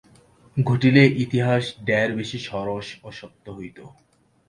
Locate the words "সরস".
2.47-2.87